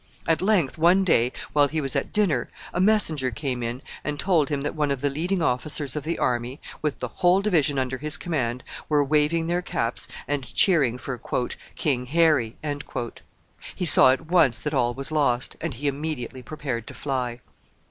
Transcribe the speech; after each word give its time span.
At 0.25 0.41
length, 0.41 0.79
one 0.79 1.03
day, 1.03 1.31
while 1.53 1.67
he 1.67 1.79
was 1.79 1.95
at 1.95 2.11
dinner, 2.11 2.49
a 2.73 2.81
messenger 2.81 3.29
came 3.29 3.61
in 3.61 3.83
and 4.03 4.19
told 4.19 4.49
him 4.49 4.61
that 4.61 4.73
one 4.73 4.89
of 4.89 5.01
the 5.01 5.11
leading 5.11 5.43
officers 5.43 5.95
of 5.95 6.01
the 6.05 6.17
army, 6.17 6.59
with 6.81 6.97
the 6.97 7.07
whole 7.07 7.39
division 7.39 7.77
under 7.77 7.99
his 7.99 8.17
command, 8.17 8.63
were 8.89 9.03
waving 9.03 9.45
their 9.45 9.61
caps 9.61 10.07
and 10.27 10.51
cheering 10.55 10.97
for 10.97 11.21
"King 11.75 12.07
Harry." 12.07 12.55
He 13.75 13.85
saw 13.85 14.09
at 14.11 14.25
once 14.25 14.57
that 14.57 14.73
all 14.73 14.95
was 14.95 15.11
lost, 15.11 15.55
and 15.61 15.75
he 15.75 15.87
immediately 15.87 16.41
prepared 16.41 16.87
to 16.87 16.95
fly. 16.95 17.39